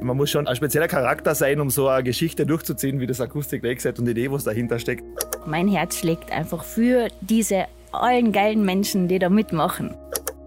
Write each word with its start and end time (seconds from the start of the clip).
Man 0.00 0.16
muss 0.16 0.30
schon 0.30 0.46
ein 0.46 0.54
spezieller 0.54 0.86
Charakter 0.86 1.34
sein, 1.34 1.60
um 1.60 1.70
so 1.70 1.88
eine 1.88 2.04
Geschichte 2.04 2.46
durchzuziehen, 2.46 3.00
wie 3.00 3.06
das 3.06 3.20
Akustik 3.20 3.64
Lakeside 3.64 3.96
und 3.98 4.04
die 4.04 4.12
Idee, 4.12 4.30
was 4.30 4.44
dahinter 4.44 4.78
steckt. 4.78 5.02
Mein 5.44 5.66
Herz 5.66 5.98
schlägt 5.98 6.30
einfach 6.30 6.62
für 6.62 7.08
diese 7.20 7.64
allen 7.90 8.30
geilen 8.30 8.64
Menschen, 8.64 9.08
die 9.08 9.18
da 9.18 9.28
mitmachen. 9.28 9.96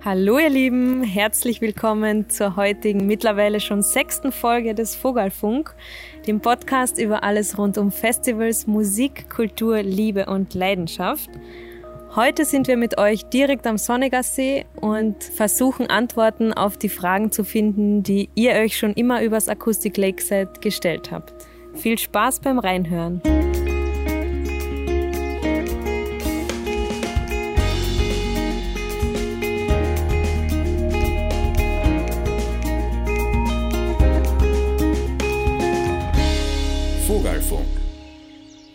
Hallo 0.05 0.39
ihr 0.39 0.49
Lieben, 0.49 1.03
herzlich 1.03 1.59
willkommen 1.59 2.29
zur 2.29 2.55
heutigen 2.55 3.05
mittlerweile 3.05 3.59
schon 3.59 3.83
sechsten 3.83 4.31
Folge 4.31 4.73
des 4.73 4.95
Vogelfunk, 4.95 5.75
dem 6.25 6.39
Podcast 6.39 6.97
über 6.97 7.23
alles 7.23 7.57
rund 7.57 7.77
um 7.77 7.91
Festivals, 7.91 8.67
Musik, 8.67 9.29
Kultur, 9.29 9.83
Liebe 9.83 10.27
und 10.27 10.53
Leidenschaft. 10.53 11.29
Heute 12.13 12.43
sind 12.43 12.67
wir 12.67 12.75
mit 12.75 12.97
euch 12.97 13.23
direkt 13.29 13.65
am 13.65 13.77
Sonnegassee 13.77 14.65
und 14.75 15.23
versuchen 15.23 15.87
Antworten 15.87 16.51
auf 16.51 16.75
die 16.75 16.89
Fragen 16.89 17.31
zu 17.31 17.45
finden, 17.45 18.03
die 18.03 18.29
ihr 18.35 18.51
euch 18.51 18.77
schon 18.77 18.91
immer 18.95 19.23
übers 19.23 19.47
Akustik 19.47 19.95
Lakeside 19.95 20.51
gestellt 20.59 21.09
habt. 21.09 21.33
Viel 21.73 21.97
Spaß 21.97 22.41
beim 22.41 22.59
Reinhören. 22.59 23.21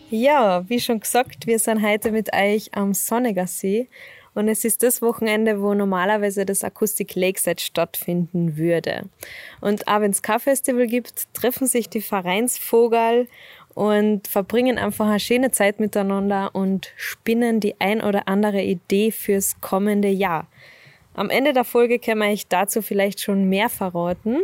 Ja, 0.09 0.63
wie 0.69 0.79
schon 0.79 1.01
gesagt, 1.01 1.47
wir 1.47 1.59
sind 1.59 1.85
heute 1.85 2.13
mit 2.13 2.33
euch 2.33 2.73
am 2.73 2.93
Sonniger 2.93 3.45
See 3.45 3.89
und 4.35 4.47
es 4.47 4.63
ist 4.63 4.81
das 4.81 5.01
Wochenende, 5.01 5.61
wo 5.61 5.73
normalerweise 5.73 6.45
das 6.45 6.63
Akustik 6.63 7.15
Lakeside 7.15 7.59
stattfinden 7.59 8.55
würde. 8.55 9.09
Und 9.59 9.85
auch 9.89 9.99
wenn 9.99 10.11
es 10.11 10.21
kein 10.21 10.39
Festival 10.39 10.87
gibt, 10.87 11.33
treffen 11.33 11.67
sich 11.67 11.89
die 11.89 11.99
Vereinsvogel 11.99 13.27
und 13.73 14.29
verbringen 14.29 14.77
einfach 14.77 15.07
eine 15.07 15.19
schöne 15.19 15.51
Zeit 15.51 15.81
miteinander 15.81 16.51
und 16.55 16.93
spinnen 16.95 17.59
die 17.59 17.75
ein 17.81 18.01
oder 18.01 18.29
andere 18.29 18.61
Idee 18.61 19.11
fürs 19.11 19.59
kommende 19.59 20.07
Jahr. 20.07 20.47
Am 21.15 21.29
Ende 21.29 21.51
der 21.51 21.65
Folge 21.65 21.99
können 21.99 22.21
wir 22.21 22.29
euch 22.29 22.47
dazu 22.47 22.81
vielleicht 22.81 23.19
schon 23.19 23.49
mehr 23.49 23.67
verraten. 23.67 24.37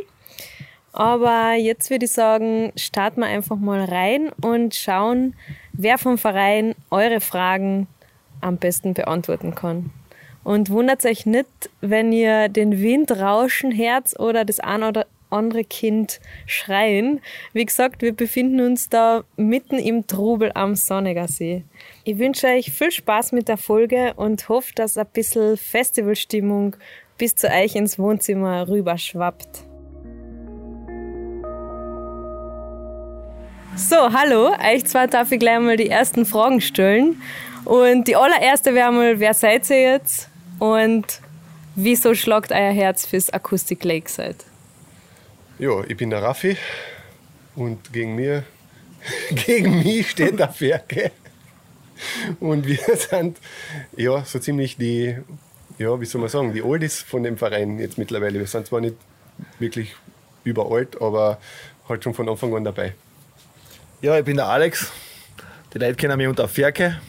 Aber 0.93 1.53
jetzt 1.53 1.89
würde 1.89 2.05
ich 2.05 2.11
sagen, 2.11 2.71
starten 2.75 3.21
wir 3.21 3.27
einfach 3.27 3.57
mal 3.57 3.83
rein 3.83 4.29
und 4.41 4.75
schauen, 4.75 5.35
wer 5.73 5.97
vom 5.97 6.17
Verein 6.17 6.75
eure 6.89 7.19
Fragen 7.19 7.87
am 8.41 8.57
besten 8.57 8.93
beantworten 8.93 9.55
kann. 9.55 9.91
Und 10.43 10.69
wundert 10.69 11.05
euch 11.05 11.25
nicht, 11.25 11.47
wenn 11.81 12.11
ihr 12.11 12.49
den 12.49 12.81
Wind 12.81 13.11
rauschen 13.11 13.75
hört 13.75 14.19
oder 14.19 14.43
das 14.45 14.59
ein 14.59 14.83
oder 14.83 15.05
andere 15.29 15.63
Kind 15.63 16.19
schreien. 16.45 17.19
Wie 17.53 17.65
gesagt, 17.65 18.01
wir 18.01 18.13
befinden 18.13 18.61
uns 18.61 18.89
da 18.89 19.23
mitten 19.35 19.79
im 19.79 20.05
Trubel 20.05 20.51
am 20.53 20.75
Sonniger 20.75 21.27
See. 21.27 21.63
Ich 22.03 22.19
wünsche 22.19 22.47
euch 22.47 22.71
viel 22.71 22.91
Spaß 22.91 23.31
mit 23.31 23.47
der 23.47 23.57
Folge 23.57 24.13
und 24.15 24.47
hoffe, 24.47 24.73
dass 24.75 24.97
ein 24.97 25.07
bisschen 25.11 25.57
Festivalstimmung 25.57 26.75
bis 27.17 27.35
zu 27.35 27.47
euch 27.47 27.75
ins 27.75 27.97
Wohnzimmer 27.97 28.67
rüberschwappt. 28.67 29.72
So, 33.75 34.13
hallo. 34.13 34.55
Euch 34.63 34.85
zwar 34.85 35.07
darf 35.07 35.31
ich 35.31 35.39
gleich 35.39 35.59
mal 35.59 35.77
die 35.77 35.89
ersten 35.89 36.27
Fragen 36.27 36.61
stellen. 36.61 37.19
Und 37.65 38.07
die 38.07 38.15
allererste 38.15 38.75
wäre 38.75 38.91
mal, 38.91 39.19
wer 39.19 39.33
seid 39.33 39.67
ihr 39.71 39.81
jetzt? 39.81 40.29
Und 40.59 41.19
wieso 41.73 42.13
schlagt 42.13 42.51
euer 42.51 42.71
Herz 42.71 43.07
fürs 43.07 43.31
Akustik 43.31 43.83
Lakeside? 43.83 44.35
Ja, 45.57 45.83
ich 45.87 45.97
bin 45.97 46.11
der 46.11 46.21
Raffi 46.21 46.55
und 47.55 47.91
gegen 47.91 48.13
mir, 48.13 48.43
gegen 49.31 49.79
mich 49.79 50.11
steht 50.11 50.37
der 50.37 50.49
Ferke. 50.49 51.11
Und 52.39 52.67
wir 52.67 52.77
sind 52.95 53.39
ja 53.97 54.23
so 54.23 54.37
ziemlich 54.37 54.77
die, 54.77 55.17
ja, 55.79 55.99
wie 55.99 56.05
soll 56.05 56.21
man 56.21 56.29
sagen, 56.29 56.53
die 56.53 56.61
Oldies 56.61 57.01
von 57.01 57.23
dem 57.23 57.37
Verein 57.37 57.79
jetzt 57.79 57.97
mittlerweile. 57.97 58.37
Wir 58.37 58.47
sind 58.47 58.67
zwar 58.67 58.81
nicht 58.81 58.97
wirklich 59.57 59.95
überalt, 60.43 61.01
aber 61.01 61.39
halt 61.89 62.03
schon 62.03 62.13
von 62.13 62.29
Anfang 62.29 62.55
an 62.55 62.65
dabei. 62.65 62.93
Ja, 64.03 64.19
ich 64.19 64.25
bin 64.25 64.35
der 64.35 64.47
Alex. 64.47 64.91
Die 65.73 65.77
Leute 65.77 65.95
kennen 65.95 66.17
mich 66.17 66.27
unter 66.27 66.49
Ferke. 66.49 66.99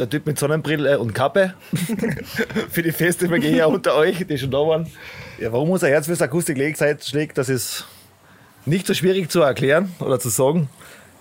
Der 0.00 0.10
Typ 0.10 0.26
mit 0.26 0.36
Sonnenbrille 0.36 0.98
und 0.98 1.14
Kappe. 1.14 1.54
für 2.70 2.82
die 2.82 2.90
Festival 2.90 3.38
gehe 3.38 3.56
ich 3.56 3.64
unter 3.64 3.94
euch, 3.94 4.26
die 4.26 4.36
schon 4.36 4.50
da 4.50 4.58
waren. 4.58 4.90
Ja, 5.38 5.52
warum 5.52 5.70
unser 5.70 5.86
Herz 5.86 6.06
fürs 6.06 6.20
Akustik 6.20 6.56
schlägt, 6.56 7.38
das 7.38 7.48
ist 7.48 7.86
nicht 8.66 8.84
so 8.88 8.94
schwierig 8.94 9.30
zu 9.30 9.42
erklären 9.42 9.94
oder 10.00 10.18
zu 10.18 10.28
sagen. 10.28 10.68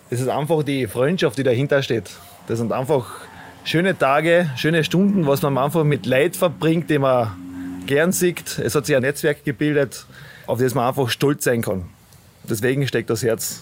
Es 0.09 0.19
ist 0.19 0.29
einfach 0.29 0.63
die 0.63 0.87
Freundschaft, 0.87 1.37
die 1.37 1.43
dahinter 1.43 1.83
steht. 1.83 2.09
Das 2.47 2.57
sind 2.57 2.71
einfach 2.71 3.21
schöne 3.65 3.95
Tage, 3.95 4.49
schöne 4.55 4.83
Stunden, 4.83 5.27
was 5.27 5.43
man 5.43 5.59
einfach 5.59 5.83
mit 5.83 6.07
Leid 6.07 6.35
verbringt, 6.35 6.89
die 6.89 6.97
man 6.97 7.83
gern 7.85 8.11
sieht. 8.11 8.57
Es 8.57 8.73
hat 8.73 8.87
sich 8.87 8.95
ein 8.95 9.03
Netzwerk 9.03 9.45
gebildet, 9.45 10.07
auf 10.47 10.57
das 10.57 10.73
man 10.73 10.87
einfach 10.87 11.09
stolz 11.09 11.43
sein 11.43 11.61
kann. 11.61 11.85
Deswegen 12.49 12.87
steckt 12.87 13.11
das 13.11 13.21
Herz 13.21 13.61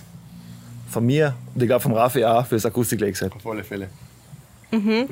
von 0.90 1.06
mir 1.06 1.35
und 1.53 1.62
ich 1.62 1.68
glaube 1.68 1.81
vom 1.81 1.94
Rafi 1.94 2.23
auch 2.23 2.46
für 2.46 2.56
das 2.56 2.66
Akustik 2.66 3.00
Lakeside. 3.01 3.31
Auf 3.35 3.46
alle 3.47 3.63
Fälle. 3.63 3.90
Mhm. 4.72 5.09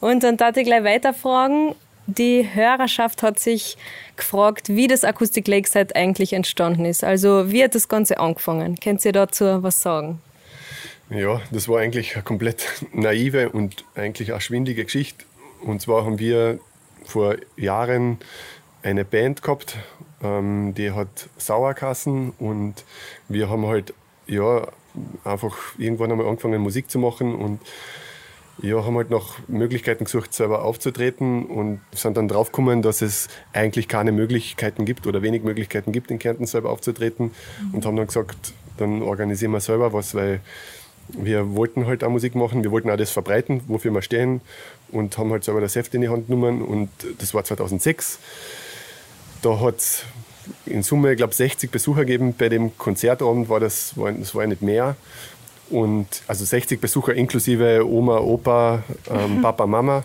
Und 0.00 0.22
dann 0.22 0.36
darf 0.36 0.56
ich 0.56 0.64
gleich 0.64 0.84
weiterfragen. 0.84 1.74
Die 2.06 2.46
Hörerschaft 2.52 3.22
hat 3.22 3.38
sich 3.38 3.78
gefragt, 4.16 4.68
wie 4.68 4.86
das 4.86 5.04
Akustik 5.04 5.48
Lakeside 5.48 5.96
eigentlich 5.96 6.34
entstanden 6.34 6.84
ist. 6.84 7.02
Also 7.02 7.50
wie 7.50 7.64
hat 7.64 7.74
das 7.74 7.88
Ganze 7.88 8.18
angefangen? 8.18 8.78
Könnt 8.78 9.04
ihr 9.04 9.12
dazu 9.12 9.62
was 9.62 9.80
sagen? 9.80 10.20
Ja, 11.10 11.40
das 11.50 11.68
war 11.68 11.80
eigentlich 11.80 12.14
eine 12.14 12.22
komplett 12.22 12.66
naive 12.92 13.50
und 13.50 13.84
eigentlich 13.94 14.32
auch 14.32 14.40
schwindige 14.40 14.84
Geschichte. 14.84 15.24
Und 15.62 15.80
zwar 15.80 16.04
haben 16.04 16.18
wir 16.18 16.58
vor 17.04 17.36
Jahren 17.56 18.18
eine 18.82 19.04
Band 19.04 19.42
gehabt, 19.42 19.76
ähm, 20.22 20.74
die 20.74 20.90
hat 20.90 21.28
Sauerkassen 21.38 22.32
und 22.38 22.84
wir 23.28 23.48
haben 23.48 23.66
halt 23.66 23.94
ja, 24.26 24.66
einfach 25.24 25.56
irgendwann 25.78 26.10
einmal 26.10 26.26
angefangen, 26.26 26.60
Musik 26.60 26.90
zu 26.90 26.98
machen 26.98 27.34
und 27.34 27.60
ja, 28.62 28.84
haben 28.84 28.96
halt 28.96 29.10
nach 29.10 29.38
Möglichkeiten 29.48 30.04
gesucht, 30.04 30.32
selber 30.32 30.62
aufzutreten 30.62 31.46
und 31.46 31.80
sind 31.92 32.16
dann 32.16 32.28
draufgekommen, 32.28 32.82
dass 32.82 33.02
es 33.02 33.28
eigentlich 33.52 33.88
keine 33.88 34.12
Möglichkeiten 34.12 34.84
gibt 34.84 35.06
oder 35.06 35.22
wenig 35.22 35.42
Möglichkeiten 35.42 35.90
gibt, 35.90 36.10
in 36.10 36.18
Kärnten 36.18 36.46
selber 36.46 36.70
aufzutreten 36.70 37.32
mhm. 37.60 37.74
und 37.74 37.86
haben 37.86 37.96
dann 37.96 38.06
gesagt, 38.06 38.52
dann 38.76 39.02
organisieren 39.02 39.50
wir 39.52 39.60
selber 39.60 39.92
was, 39.92 40.14
weil 40.14 40.40
wir 41.08 41.54
wollten 41.54 41.86
halt 41.86 42.02
auch 42.02 42.10
Musik 42.10 42.34
machen, 42.34 42.62
wir 42.62 42.70
wollten 42.70 42.90
auch 42.90 42.96
das 42.96 43.10
verbreiten, 43.10 43.62
wofür 43.66 43.92
wir 43.92 44.02
stehen 44.02 44.40
und 44.90 45.18
haben 45.18 45.30
halt 45.32 45.44
selber 45.44 45.60
das 45.60 45.74
Heft 45.76 45.94
in 45.94 46.00
die 46.00 46.08
Hand 46.08 46.28
genommen 46.28 46.62
und 46.62 46.88
das 47.18 47.34
war 47.34 47.44
2006. 47.44 48.18
Da 49.42 49.60
hat 49.60 49.76
es 49.76 50.04
in 50.66 50.82
Summe, 50.82 51.12
ich 51.12 51.16
glaube, 51.16 51.34
60 51.34 51.70
Besucher 51.70 52.04
gegeben. 52.04 52.34
Bei 52.36 52.48
dem 52.48 52.76
Konzertabend 52.76 53.48
war 53.48 53.60
das, 53.60 53.96
war, 53.96 54.12
das 54.12 54.34
war 54.34 54.42
ja 54.42 54.48
nicht 54.48 54.62
mehr. 54.62 54.96
Und 55.70 56.06
also 56.26 56.44
60 56.44 56.80
Besucher 56.80 57.14
inklusive 57.14 57.86
Oma, 57.88 58.18
Opa, 58.18 58.82
ähm, 59.10 59.42
Papa, 59.42 59.66
Mama. 59.66 60.04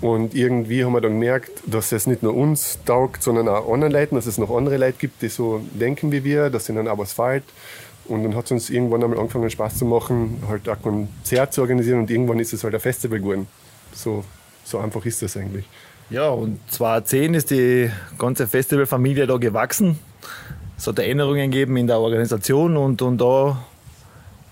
Und 0.00 0.34
irgendwie 0.34 0.84
haben 0.84 0.92
wir 0.92 1.00
dann 1.00 1.12
gemerkt, 1.12 1.50
dass 1.66 1.90
es 1.90 2.06
nicht 2.06 2.22
nur 2.22 2.34
uns 2.34 2.78
taugt, 2.84 3.22
sondern 3.22 3.48
auch 3.48 3.72
anderen 3.72 3.92
Leuten, 3.92 4.14
dass 4.14 4.26
es 4.26 4.38
noch 4.38 4.56
andere 4.56 4.76
Leute 4.76 4.96
gibt, 4.98 5.22
die 5.22 5.28
so 5.28 5.60
denken 5.72 6.12
wie 6.12 6.22
wir, 6.22 6.50
dass 6.50 6.68
ihnen 6.68 6.86
auch 6.86 6.98
was 6.98 7.12
fällt. 7.12 7.44
Und 8.04 8.22
dann 8.22 8.34
hat 8.36 8.46
es 8.46 8.52
uns 8.52 8.70
irgendwann 8.70 9.02
einmal 9.02 9.18
angefangen, 9.18 9.50
Spaß 9.50 9.78
zu 9.78 9.84
machen, 9.84 10.42
halt 10.48 10.68
ein 10.68 10.82
Konzert 10.82 11.52
zu 11.52 11.60
organisieren 11.60 12.00
und 12.00 12.10
irgendwann 12.10 12.38
ist 12.38 12.52
es 12.52 12.64
halt 12.64 12.74
ein 12.74 12.80
Festival 12.80 13.18
geworden. 13.18 13.48
So, 13.92 14.24
so 14.64 14.78
einfach 14.78 15.04
ist 15.04 15.20
das 15.20 15.36
eigentlich. 15.36 15.66
Ja, 16.10 16.30
und 16.30 16.58
2010 16.70 17.34
ist 17.34 17.50
die 17.50 17.90
ganze 18.16 18.46
Festivalfamilie 18.46 19.26
da 19.26 19.36
gewachsen. 19.36 19.98
Es 20.78 20.86
hat 20.86 20.98
Änderungen 21.00 21.50
gegeben 21.50 21.76
in 21.76 21.86
der 21.86 21.98
Organisation 21.98 22.76
und, 22.78 23.02
und 23.02 23.18
da 23.18 23.58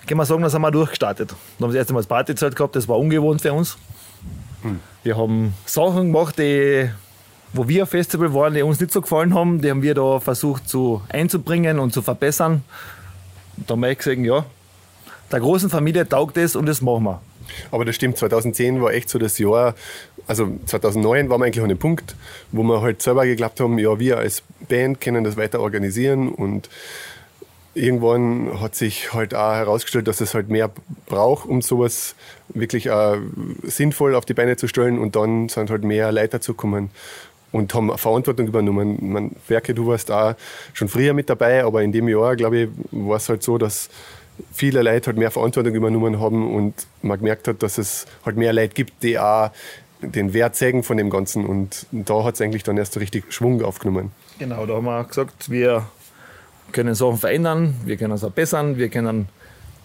kann 0.07 0.19
man 0.19 0.27
sagen, 0.27 0.43
da 0.43 0.51
sind 0.51 0.61
wir 0.61 0.71
durchgestartet. 0.71 1.31
Da 1.31 1.35
haben 1.35 1.61
wir 1.61 1.69
das 1.69 1.77
erste 1.77 1.93
Mal 1.95 2.01
das 2.01 2.09
Partyzeit 2.09 2.55
gehabt, 2.55 2.77
das 2.77 2.89
war 2.89 2.99
ungewohnt 2.99 3.41
für 3.41 3.55
uns. 3.55 3.79
Hm. 4.63 4.81
Wir 5.03 5.17
haben 5.17 5.55
Sachen 5.65 6.13
gemacht, 6.13 6.39
die, 6.39 6.91
wo 7.55 7.67
wir 7.67 7.87
Festival 7.87 8.35
waren, 8.35 8.53
die 8.53 8.63
uns 8.63 8.79
nicht 8.79 8.93
so 8.93 9.01
gefallen 9.01 9.35
haben, 9.35 9.63
die 9.63 9.71
haben 9.71 9.83
wir 9.83 9.95
da 9.95 10.21
versucht 10.21 10.69
zu 10.69 11.01
einzubringen 11.09 11.79
und 11.79 11.93
zu 11.93 12.03
verbessern. 12.03 12.65
Und 13.57 13.71
da 13.71 13.73
haben 13.73 13.81
wir 13.81 13.95
gesagt, 13.95 14.19
ja, 14.19 14.45
der 15.33 15.41
großen 15.41 15.71
Familie 15.71 16.07
taugt 16.07 16.37
es 16.37 16.55
und 16.55 16.67
das 16.67 16.83
machen 16.83 17.05
wir. 17.05 17.21
Aber 17.71 17.85
das 17.85 17.95
stimmt, 17.95 18.17
2010 18.19 18.81
war 18.83 18.93
echt 18.93 19.09
so 19.09 19.19
das 19.19 19.39
Jahr, 19.39 19.75
also 20.27 20.49
2009 20.67 21.29
waren 21.31 21.41
wir 21.41 21.47
eigentlich 21.47 21.63
an 21.63 21.69
dem 21.69 21.79
Punkt, 21.79 22.17
wo 22.53 22.63
wir 22.63 22.83
halt 22.83 23.03
selber 23.03 23.27
geglaubt 23.27 23.61
haben, 23.61 23.79
ja, 23.79 23.99
wir 23.99 24.19
als 24.19 24.43
Band 24.69 25.01
können 25.01 25.25
das 25.25 25.37
weiter 25.37 25.61
organisieren 25.61 26.29
und 26.29 26.69
irgendwann 27.75 28.61
hat 28.61 28.75
sich 28.75 29.13
halt 29.13 29.35
auch 29.35 29.53
herausgestellt, 29.53 30.09
dass 30.09 30.21
es 30.21 30.35
halt 30.35 30.49
mehr 30.49 30.71
braucht, 31.07 31.47
um 31.47 31.61
sowas 31.61 32.15
wirklich 32.49 32.91
auch 32.91 33.17
sinnvoll 33.63 34.15
auf 34.15 34.25
die 34.25 34.35
Beine 34.35 34.57
zu 34.57 34.67
stellen 34.67 34.99
und 34.99 35.15
dann 35.15 35.49
sind 35.49 35.71
halt 35.71 35.85
mehr 35.85 36.11
Leiter 36.11 36.41
zu 36.41 36.55
kommen. 36.55 36.91
und 37.53 37.73
haben 37.75 37.97
Verantwortung 37.97 38.49
übernommen. 38.49 38.99
Man, 39.01 39.37
Werke, 39.49 39.73
du 39.73 39.87
warst 39.87 40.11
da 40.11 40.37
schon 40.73 40.89
früher 40.89 41.15
mit 41.15 41.31
dabei, 41.31 41.65
aber 41.65 41.83
in 41.83 41.93
dem 41.93 42.09
Jahr, 42.09 42.37
glaube 42.37 42.59
ich, 42.59 42.69
war 42.91 43.17
es 43.17 43.29
halt 43.29 43.43
so, 43.43 43.57
dass 43.57 43.89
viele 44.53 44.83
Leute 44.83 45.07
halt 45.07 45.17
mehr 45.17 45.31
Verantwortung 45.31 45.75
übernommen 45.75 46.21
haben 46.21 46.55
und 46.55 46.75
man 47.03 47.19
gemerkt 47.19 47.49
hat, 47.49 47.63
dass 47.63 47.79
es 47.79 48.07
halt 48.25 48.37
mehr 48.37 48.53
Leute 48.53 48.75
gibt, 48.75 49.03
die 49.03 49.19
auch 49.19 49.51
den 50.01 50.35
Wert 50.35 50.57
sägen 50.57 50.83
von 50.83 50.97
dem 50.97 51.11
Ganzen. 51.11 51.47
Und 51.47 51.87
da 51.91 52.25
hat 52.25 52.35
es 52.35 52.41
eigentlich 52.41 52.63
dann 52.63 52.77
erst 52.77 52.95
so 52.95 53.01
richtig 53.01 53.33
Schwung 53.33 53.63
aufgenommen. 53.63 54.13
Genau, 54.39 54.67
da 54.67 54.75
haben 54.75 54.85
wir 54.85 55.05
gesagt, 55.05 55.51
wir 55.51 55.87
können 56.73 56.95
Sachen 56.95 57.19
verändern, 57.19 57.75
wir 57.85 57.97
können 57.97 58.13
es 58.13 58.21
verbessern, 58.21 58.77
wir 58.77 58.89
können 58.89 59.29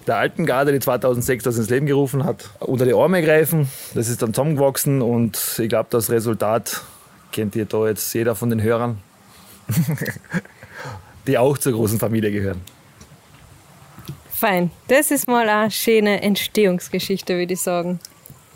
der 0.08 0.18
alten 0.18 0.46
Garde, 0.46 0.72
die 0.74 0.80
2006 0.80 1.44
das 1.44 1.58
ins 1.58 1.70
Leben 1.70 1.86
gerufen 1.86 2.24
hat, 2.26 2.50
unter 2.60 2.86
die 2.86 2.94
Arme 2.94 3.22
greifen. 3.22 3.70
Das 3.94 4.10
ist 4.10 4.22
dann 4.22 4.34
zusammengewachsen 4.34 5.02
und 5.02 5.60
ich 5.60 5.70
glaube, 5.70 5.88
das 5.92 6.10
Resultat 6.10 6.82
kennt 7.32 7.56
ihr 7.56 7.66
da 7.66 7.88
jetzt 7.88 8.14
jeder 8.14 8.36
von 8.36 8.50
den 8.50 8.62
Hörern, 8.62 8.98
die 11.28 11.38
auch 11.38 11.58
zur 11.58 11.74
großen 11.74 12.00
Familie 12.00 12.32
gehören. 12.32 12.62
Fein. 14.42 14.72
Das 14.88 15.12
ist 15.12 15.28
mal 15.28 15.48
eine 15.48 15.70
schöne 15.70 16.24
Entstehungsgeschichte, 16.24 17.38
würde 17.38 17.54
ich 17.54 17.62
sagen. 17.62 18.00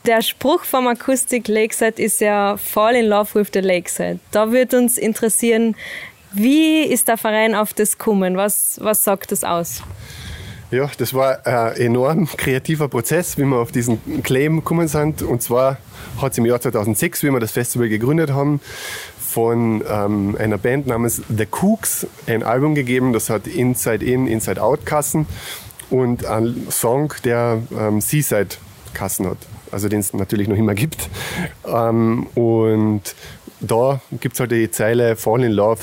Der 0.07 0.23
Spruch 0.23 0.63
vom 0.63 0.87
Akustik 0.87 1.47
Lakeside 1.47 2.01
ist 2.01 2.21
ja 2.21 2.57
Fall 2.57 2.95
in 2.95 3.05
Love 3.05 3.35
with 3.35 3.49
the 3.53 3.59
Lakeside. 3.59 4.17
Da 4.31 4.51
würde 4.51 4.79
uns 4.79 4.97
interessieren, 4.97 5.75
wie 6.33 6.81
ist 6.81 7.07
der 7.07 7.17
Verein 7.17 7.53
auf 7.53 7.75
das 7.75 7.99
gekommen? 7.99 8.35
Was, 8.35 8.79
was 8.81 9.03
sagt 9.03 9.31
das 9.31 9.43
aus? 9.43 9.83
Ja, 10.71 10.89
das 10.97 11.13
war 11.13 11.45
ein 11.45 11.75
enorm 11.75 12.27
kreativer 12.35 12.87
Prozess, 12.87 13.37
wie 13.37 13.43
wir 13.43 13.57
auf 13.57 13.71
diesen 13.71 14.23
Claim 14.23 14.55
gekommen 14.55 14.87
sind. 14.87 15.21
Und 15.21 15.43
zwar 15.43 15.77
hat 16.19 16.31
es 16.31 16.39
im 16.39 16.47
Jahr 16.47 16.59
2006, 16.59 17.21
wie 17.21 17.29
wir 17.29 17.39
das 17.39 17.51
Festival 17.51 17.89
gegründet 17.89 18.31
haben, 18.31 18.59
von 19.19 19.83
ähm, 19.87 20.35
einer 20.39 20.57
Band 20.57 20.87
namens 20.87 21.21
The 21.29 21.45
Cooks 21.45 22.07
ein 22.25 22.41
Album 22.41 22.73
gegeben, 22.73 23.13
das 23.13 23.29
hat 23.29 23.45
Inside 23.45 24.03
In, 24.03 24.25
Inside 24.25 24.63
Out 24.63 24.85
Kassen 24.87 25.27
und 25.89 26.25
einen 26.25 26.67
Song, 26.71 27.13
der 27.23 27.61
ähm, 27.77 28.01
Seaside 28.01 28.55
Kassen 28.93 29.27
hat, 29.27 29.37
also 29.71 29.89
den 29.89 29.99
es 29.99 30.13
natürlich 30.13 30.47
noch 30.47 30.57
immer 30.57 30.73
gibt. 30.73 31.09
Ähm, 31.65 32.27
und 32.35 33.01
da 33.59 34.01
gibt 34.19 34.35
es 34.35 34.39
halt 34.39 34.51
die 34.51 34.71
Zeile 34.71 35.15
Fall 35.15 35.43
in 35.43 35.51
Love 35.51 35.81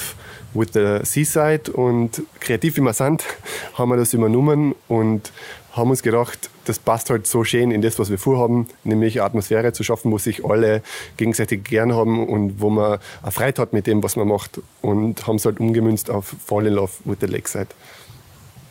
with 0.54 0.68
the 0.74 0.98
Seaside 1.02 1.72
und 1.72 2.22
kreativ 2.40 2.76
wie 2.76 2.80
wir 2.80 2.92
sind, 2.92 3.24
haben 3.74 3.90
wir 3.90 3.96
das 3.96 4.12
übernommen 4.12 4.74
und 4.88 5.32
haben 5.72 5.88
uns 5.88 6.02
gedacht, 6.02 6.50
das 6.66 6.78
passt 6.78 7.08
halt 7.08 7.26
so 7.26 7.44
schön 7.44 7.70
in 7.70 7.80
das, 7.80 7.98
was 7.98 8.10
wir 8.10 8.18
vorhaben, 8.18 8.68
nämlich 8.84 9.18
eine 9.18 9.26
Atmosphäre 9.26 9.72
zu 9.72 9.82
schaffen, 9.82 10.12
wo 10.12 10.18
sich 10.18 10.44
alle 10.44 10.82
gegenseitig 11.16 11.64
gern 11.64 11.94
haben 11.94 12.28
und 12.28 12.60
wo 12.60 12.68
man 12.68 12.98
eine 13.22 13.32
Freude 13.32 13.62
hat 13.62 13.72
mit 13.72 13.86
dem, 13.86 14.02
was 14.02 14.16
man 14.16 14.28
macht 14.28 14.60
und 14.82 15.26
haben 15.26 15.36
es 15.36 15.46
halt 15.46 15.60
umgemünzt 15.60 16.10
auf 16.10 16.36
Fall 16.44 16.66
in 16.66 16.74
Love 16.74 16.92
with 17.04 17.18
the 17.20 17.26
Lakeside. 17.26 17.68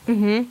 Mhm. 0.05 0.47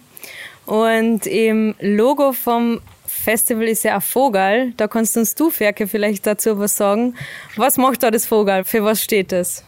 Und 0.66 1.26
im 1.26 1.74
Logo 1.80 2.32
vom 2.32 2.80
Festival 3.06 3.64
ist 3.64 3.84
ja 3.84 3.96
ein 3.96 4.00
Vogel. 4.00 4.72
Da 4.76 4.88
kannst 4.88 5.16
uns 5.16 5.34
du, 5.34 5.50
Ferke, 5.50 5.86
vielleicht 5.86 6.26
dazu 6.26 6.58
was 6.58 6.76
sagen. 6.76 7.14
Was 7.56 7.76
macht 7.76 8.02
da 8.02 8.10
das 8.10 8.26
Vogel? 8.26 8.64
Für 8.64 8.84
was 8.84 9.02
steht 9.02 9.32
das? 9.32 9.64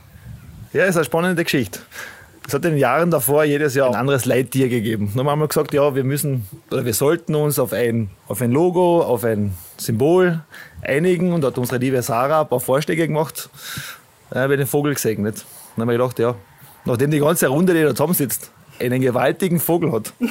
Ja, 0.72 0.84
ist 0.84 0.96
eine 0.96 1.04
spannende 1.04 1.44
Geschichte. 1.44 1.80
Es 2.46 2.54
hat 2.54 2.64
in 2.64 2.72
den 2.72 2.78
Jahren 2.78 3.10
davor 3.10 3.44
jedes 3.44 3.74
Jahr 3.74 3.88
ein 3.88 3.94
anderes 3.94 4.24
Leittier 4.24 4.68
gegeben. 4.68 5.12
Dann 5.14 5.28
haben 5.28 5.38
wir 5.38 5.48
gesagt, 5.48 5.74
ja, 5.74 5.94
wir 5.94 6.02
müssen 6.02 6.48
oder 6.70 6.84
wir 6.84 6.94
sollten 6.94 7.34
uns 7.34 7.58
auf 7.58 7.72
ein, 7.72 8.10
auf 8.26 8.40
ein 8.40 8.50
Logo, 8.50 9.02
auf 9.02 9.24
ein 9.24 9.52
Symbol 9.76 10.42
einigen. 10.82 11.32
Und 11.32 11.42
da 11.42 11.48
hat 11.48 11.58
unsere 11.58 11.78
liebe 11.78 12.02
Sarah 12.02 12.42
ein 12.42 12.48
paar 12.48 12.60
Vorschläge 12.60 13.06
gemacht. 13.06 13.48
Dann 14.30 14.42
habe 14.42 14.54
ich 14.54 14.60
den 14.60 14.66
Vogel 14.66 14.94
gesegnet. 14.94 15.44
Dann 15.76 15.82
habe 15.82 15.92
ich 15.92 15.98
gedacht, 15.98 16.18
ja, 16.18 16.34
nachdem 16.84 17.10
die 17.10 17.20
ganze 17.20 17.46
Runde, 17.48 17.74
die 17.74 17.82
da 17.82 17.90
zusammensitzt, 17.90 18.50
einen 18.82 19.00
gewaltigen 19.00 19.60
Vogel 19.60 19.92
hat. 19.92 20.12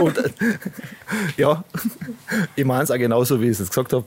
Und 0.00 0.18
ja, 1.36 1.64
ich 2.56 2.64
meine 2.64 2.84
es 2.84 2.90
auch 2.90 2.98
genauso, 2.98 3.40
wie 3.40 3.46
ich 3.48 3.60
es 3.60 3.68
gesagt 3.68 3.92
habe. 3.92 4.04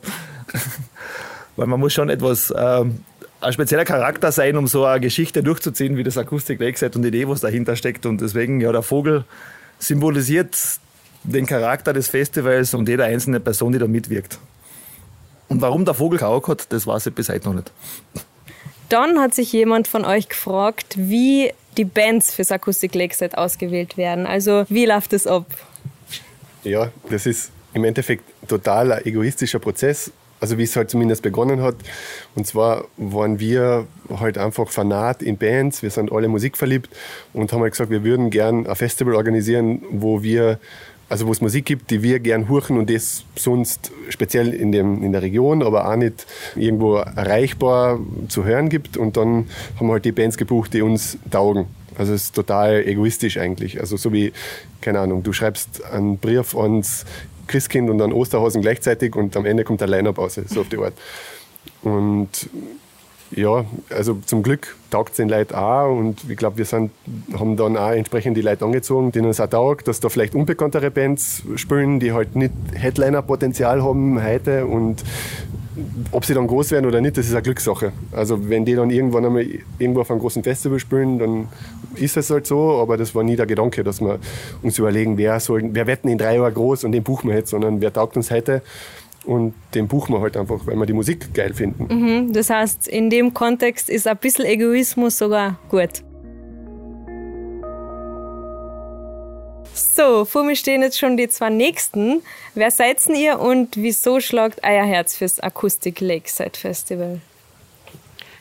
Weil 1.56 1.68
man 1.68 1.80
muss 1.80 1.94
schon 1.94 2.10
etwas 2.10 2.54
ähm, 2.56 3.04
ein 3.42 3.54
spezieller 3.54 3.86
Charakter 3.86 4.32
sein, 4.32 4.56
um 4.58 4.68
so 4.68 4.86
eine 4.86 5.00
Geschichte 5.00 5.44
durchzuziehen, 5.44 5.98
wie 5.98 6.04
das 6.04 6.18
Akustik 6.18 6.60
Lakeside 6.60 6.96
und 6.96 7.04
die 7.04 7.10
Idee, 7.10 7.28
was 7.28 7.42
dahinter 7.42 7.76
steckt. 7.76 8.06
Und 8.06 8.22
deswegen, 8.22 8.62
ja, 8.62 8.72
der 8.72 8.84
Vogel 8.84 9.26
symbolisiert 9.80 10.58
den 11.24 11.46
Charakter 11.46 11.94
des 11.94 12.08
Festivals 12.08 12.74
und 12.74 12.88
jeder 12.90 13.06
einzelne 13.06 13.40
Person, 13.40 13.72
die 13.74 13.80
da 13.80 13.88
mitwirkt. 13.88 14.40
Und 15.48 15.62
warum 15.62 15.86
der 15.86 15.94
Vogel 15.94 16.18
Kauk 16.18 16.48
hat, 16.48 16.72
das 16.72 16.88
weiß 16.88 17.08
ich 17.08 17.14
bis 17.14 17.30
heute 17.30 17.50
noch 17.50 17.56
nicht. 17.56 17.72
Dann 18.90 19.20
hat 19.20 19.34
sich 19.34 19.52
jemand 19.54 19.88
von 19.88 20.06
euch 20.06 20.30
gefragt, 20.30 20.96
wie 20.98 21.52
die 21.78 21.86
Bands 21.86 22.34
fürs 22.34 22.52
Akustik 22.52 22.96
Lakeside 22.96 23.38
ausgewählt 23.38 23.98
werden. 23.98 24.26
Also, 24.26 24.66
wie 24.70 24.86
läuft 24.86 25.14
das 25.14 25.28
ab? 25.28 25.46
Ja, 26.64 26.92
das 27.10 27.26
ist 27.26 27.52
im 27.74 27.84
Endeffekt 27.84 28.24
total 28.48 28.92
ein 28.92 29.06
egoistischer 29.06 29.60
Prozess 29.60 30.12
also 30.42 30.58
wie 30.58 30.64
es 30.64 30.76
halt 30.76 30.90
zumindest 30.90 31.22
begonnen 31.22 31.62
hat. 31.62 31.76
Und 32.36 32.48
zwar 32.48 32.86
waren 32.98 33.40
wir 33.40 33.88
halt 34.20 34.38
einfach 34.38 34.70
fanat 34.70 35.22
in 35.22 35.38
Bands, 35.38 35.84
wir 35.84 35.92
sind 35.92 36.12
alle 36.12 36.28
musikverliebt 36.28 36.90
und 37.32 37.54
haben 37.54 37.62
halt 37.62 37.74
gesagt, 37.74 37.92
wir 37.92 38.04
würden 38.04 38.32
gern 38.32 38.68
ein 38.68 38.76
Festival 38.76 39.16
organisieren, 39.16 39.84
wo 39.92 40.24
wir 40.24 40.60
also 41.12 41.28
wo 41.28 41.34
es 41.34 41.42
Musik 41.42 41.66
gibt, 41.66 41.92
die 41.92 42.04
wir 42.04 42.20
gern 42.20 42.48
hören 42.48 42.78
und 42.78 42.90
das 42.90 43.26
sonst 43.36 43.92
speziell 44.08 44.54
in, 44.54 44.72
dem, 44.72 45.04
in 45.04 45.12
der 45.12 45.22
Region, 45.22 45.62
aber 45.62 45.92
auch 45.92 45.98
nicht 45.98 46.26
irgendwo 46.56 46.96
erreichbar 46.96 48.00
zu 48.30 48.46
hören 48.46 48.70
gibt. 48.70 48.96
Und 48.96 49.18
dann 49.18 49.50
haben 49.78 49.88
wir 49.88 49.94
halt 49.94 50.06
die 50.06 50.14
Bands 50.14 50.38
gebucht, 50.38 50.74
die 50.74 50.82
uns 50.82 51.18
taugen. 51.30 51.68
Also 51.98 52.14
es 52.14 52.24
ist 52.24 52.36
total 52.36 52.88
egoistisch 52.88 53.38
eigentlich. 53.38 53.82
Also 53.82 53.98
so 53.98 54.14
wie, 54.14 54.32
keine 54.80 55.02
Ahnung, 55.02 55.22
du 55.22 55.34
schreibst 55.34 55.84
einen 55.84 56.18
Brief 56.18 56.56
ans 56.56 57.06
Christkind 57.48 57.90
und 57.90 57.98
dann 57.98 58.14
Osterhasen 58.14 58.62
gleichzeitig 58.62 59.14
und 59.14 59.36
am 59.36 59.46
Ende 59.46 59.66
kommt 59.66 59.82
der 59.82 59.90
Line-Up 59.90 60.18
raus, 60.18 60.40
so 60.46 60.62
auf 60.62 60.70
die 60.70 60.78
Art. 60.78 60.94
Und 61.84 62.30
ja, 63.32 63.66
also 63.90 64.18
zum 64.26 64.44
Glück 64.44 64.76
taugt 64.90 65.12
es 65.12 65.18
den 65.18 65.30
Leuten 65.30 65.56
auch 65.56 65.96
und 65.96 66.30
ich 66.30 66.38
glaube, 66.38 66.58
wir 66.58 66.66
sind, 66.66 66.92
haben 67.34 67.56
dann 67.56 67.78
auch 67.78 67.92
entsprechend 67.92 68.36
die 68.36 68.42
Leute 68.42 68.66
angezogen, 68.66 69.12
denen 69.12 69.30
es 69.30 69.40
auch 69.40 69.48
taugt, 69.48 69.88
dass 69.88 70.00
da 70.00 70.10
vielleicht 70.10 70.36
unbekanntere 70.36 70.92
Bands 70.92 71.44
spielen, 71.56 72.00
die 72.00 72.12
halt 72.12 72.36
nicht 72.36 72.54
Headliner-Potenzial 72.74 73.84
haben 73.84 74.22
heute 74.24 74.66
und 74.66 75.04
ob 76.12 76.26
sie 76.26 76.34
dann 76.34 76.48
groß 76.48 76.72
werden 76.72 76.86
oder 76.86 77.00
nicht, 77.00 77.18
das 77.18 77.28
ist 77.28 77.34
eine 77.34 77.42
Glückssache. 77.42 77.94
Also 78.12 78.50
wenn 78.50 78.66
die 78.66 78.76
dann 78.76 78.90
irgendwann 78.90 79.26
einmal 79.26 79.46
irgendwo 79.80 80.02
auf 80.02 80.12
einem 80.12 80.20
großen 80.20 80.44
Festival 80.44 80.80
spielen, 80.80 81.18
dann 81.20 81.48
ist 81.96 82.18
es 82.18 82.30
halt 82.30 82.46
so, 82.46 82.80
aber 82.82 82.98
das 82.98 83.16
war 83.16 83.24
nie 83.24 83.38
der 83.38 83.46
Gedanke, 83.46 83.84
dass 83.84 84.02
wir 84.02 84.20
uns 84.62 84.78
überlegen, 84.78 85.18
wer, 85.18 85.40
soll, 85.40 85.64
wer 85.72 85.86
denn 85.86 86.12
in 86.12 86.18
drei 86.18 86.36
Jahren 86.36 86.54
groß 86.54 86.84
und 86.84 86.92
den 86.92 87.04
buchen 87.04 87.30
wir 87.30 87.38
jetzt, 87.38 87.52
sondern 87.52 87.80
wer 87.80 87.94
taugt 87.94 88.18
uns 88.18 88.32
heute 88.32 88.62
und 89.26 89.54
den 89.74 89.88
buchen 89.88 90.16
wir 90.16 90.22
halt 90.22 90.38
einfach, 90.38 90.66
weil 90.66 90.76
wir 90.76 90.86
die 90.86 90.94
Musik 90.94 91.34
geil 91.34 91.54
finden. 91.54 91.88
Mhm, 91.90 92.34
das 92.34 92.50
heißt, 92.50 92.88
in 92.88 93.10
dem 93.10 93.34
Kontext 93.34 93.90
ist 93.90 94.08
ein 94.08 94.18
bisschen 94.18 94.46
Egoismus 94.46 95.18
sogar 95.18 95.60
gut. 95.70 96.04
So, 99.74 100.26
vor 100.26 100.44
mir 100.44 100.56
stehen 100.56 100.82
jetzt 100.82 101.00
schon 101.00 101.18
die 101.18 101.30
zwei 101.30 101.50
nächsten. 101.50 102.22
Wer 102.56 102.72
seid 102.72 103.06
ihr 103.08 103.40
und 103.40 103.78
wieso 103.78 104.20
schlagt 104.20 104.62
euer 104.64 104.84
Herz 104.84 105.16
fürs 105.16 105.40
Akustik 105.40 106.02
Lakeside 106.02 106.58
Festival? 106.58 107.22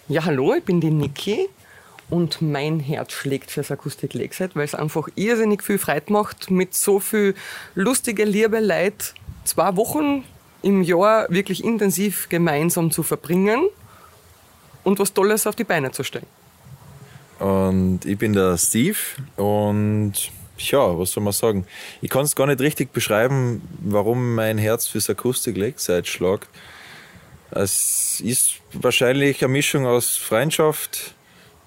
Ja, 0.09 0.25
hallo, 0.25 0.55
ich 0.55 0.65
bin 0.65 0.81
die 0.81 0.91
Niki 0.91 1.49
und 2.09 2.43
mein 2.43 2.81
Herz 2.81 3.13
schlägt 3.13 3.53
fürs 3.53 3.71
Akustik 3.71 4.15
Lakeside, 4.15 4.51
weil 4.55 4.65
es 4.65 4.75
einfach 4.75 5.09
irrsinnig 5.15 5.63
viel 5.63 5.79
Freude 5.79 6.13
macht, 6.13 6.51
mit 6.51 6.75
so 6.75 6.99
viel 6.99 7.35
lustige, 7.75 8.25
liebe 8.25 8.59
Leid 8.59 9.15
zwei 9.45 9.77
Wochen 9.77 10.25
im 10.62 10.83
Jahr 10.83 11.26
wirklich 11.31 11.64
intensiv 11.64 12.29
gemeinsam 12.29 12.90
zu 12.90 13.02
verbringen 13.02 13.69
und 14.85 14.99
was 14.99 15.12
Tolles 15.12 15.47
auf 15.47 15.57
die 15.57 15.64
Beine 15.64 15.90
zu 15.93 16.05
stellen. 16.05 16.26
Und 17.38 18.00
ich 18.05 18.19
bin 18.19 18.35
der 18.35 18.59
Steve 18.59 18.99
und 19.37 20.12
ja, 20.59 20.99
was 20.99 21.12
soll 21.12 21.23
man 21.23 21.33
sagen? 21.33 21.64
Ich 22.02 22.11
kann 22.11 22.25
es 22.25 22.37
gar 22.37 22.47
nicht 22.47 22.61
richtig 22.61 22.93
beschreiben, 22.93 23.62
warum 23.81 24.35
mein 24.35 24.59
Herz 24.59 24.87
fürs 24.87 25.09
Akustik 25.09 25.57
Lakeside 25.57 26.05
schlagt. 26.05 26.50
Es 27.50 28.21
ist 28.21 28.57
wahrscheinlich 28.75 29.43
eine 29.43 29.52
Mischung 29.52 29.87
aus 29.87 30.19
Freundschaft, 30.19 31.14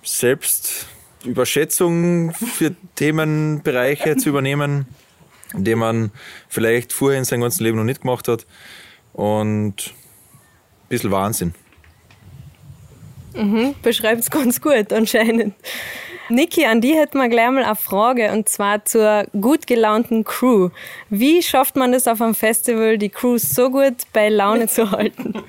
Selbstüberschätzung 0.04 2.34
für 2.34 2.76
Themenbereiche 2.96 4.18
zu 4.18 4.30
übernehmen, 4.30 4.86
die 5.54 5.74
man 5.74 6.12
vielleicht 6.48 6.94
vorher 6.94 7.18
in 7.18 7.26
seinem 7.26 7.42
ganzen 7.42 7.64
Leben 7.64 7.78
noch 7.78 7.84
nicht 7.84 8.02
gemacht 8.02 8.28
hat 8.28 8.46
und 9.14 9.76
ein 9.76 10.90
bisschen 10.90 11.12
Wahnsinn. 11.12 11.54
Mhm, 13.36 13.76
beschreibt 13.82 14.22
es 14.22 14.30
ganz 14.30 14.62
gut 14.62 14.94
anscheinend. 14.94 15.56
Niki, 16.30 16.66
an 16.66 16.82
die 16.82 16.96
hätten 16.96 17.18
wir 17.18 17.28
gleich 17.28 17.52
mal 17.52 17.64
eine 17.64 17.76
Frage 17.76 18.32
und 18.32 18.48
zwar 18.48 18.86
zur 18.86 19.26
gut 19.40 19.68
gelaunten 19.68 20.24
Crew. 20.24 20.70
Wie 21.10 21.44
schafft 21.44 21.76
man 21.76 21.92
das 21.92 22.08
auf 22.08 22.22
einem 22.22 22.36
Festival, 22.36 22.98
die 22.98 23.10
Crew 23.10 23.38
so 23.38 23.70
gut 23.70 24.04
bei 24.14 24.30
Laune 24.30 24.68
zu 24.68 24.92
halten? 24.92 25.34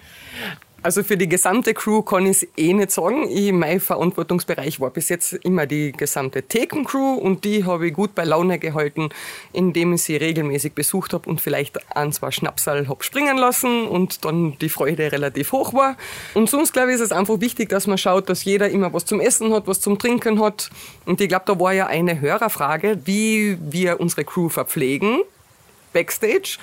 Also 0.84 1.02
für 1.02 1.16
die 1.16 1.30
gesamte 1.30 1.72
Crew 1.72 2.02
kann 2.02 2.26
ich 2.26 2.46
eh 2.58 2.74
nicht 2.74 2.90
sagen. 2.90 3.26
Ich, 3.30 3.50
mein 3.52 3.80
Verantwortungsbereich 3.80 4.80
war 4.80 4.90
bis 4.90 5.08
jetzt 5.08 5.32
immer 5.32 5.64
die 5.64 5.92
gesamte 5.92 6.42
Thekencrew 6.42 7.14
und 7.14 7.44
die 7.44 7.64
habe 7.64 7.88
ich 7.88 7.94
gut 7.94 8.14
bei 8.14 8.24
Laune 8.24 8.58
gehalten, 8.58 9.08
indem 9.54 9.94
ich 9.94 10.02
sie 10.02 10.16
regelmäßig 10.16 10.74
besucht 10.74 11.14
habe 11.14 11.26
und 11.30 11.40
vielleicht 11.40 11.96
ein, 11.96 12.12
zwei 12.12 12.30
Schnapsal 12.30 12.86
habe 12.86 13.02
springen 13.02 13.38
lassen 13.38 13.86
und 13.86 14.26
dann 14.26 14.58
die 14.58 14.68
Freude 14.68 15.10
relativ 15.10 15.52
hoch 15.52 15.72
war. 15.72 15.96
Und 16.34 16.50
sonst 16.50 16.74
glaube 16.74 16.90
ich, 16.90 16.96
ist 16.96 17.00
es 17.00 17.12
einfach 17.12 17.40
wichtig, 17.40 17.70
dass 17.70 17.86
man 17.86 17.96
schaut, 17.96 18.28
dass 18.28 18.44
jeder 18.44 18.68
immer 18.68 18.92
was 18.92 19.06
zum 19.06 19.20
Essen 19.20 19.54
hat, 19.54 19.66
was 19.66 19.80
zum 19.80 19.98
Trinken 19.98 20.38
hat. 20.38 20.68
Und 21.06 21.18
ich 21.18 21.28
glaube, 21.28 21.44
da 21.46 21.58
war 21.58 21.72
ja 21.72 21.86
eine 21.86 22.20
Hörerfrage, 22.20 23.00
wie 23.06 23.56
wir 23.58 24.00
unsere 24.00 24.26
Crew 24.26 24.50
verpflegen, 24.50 25.22
backstage. 25.94 26.58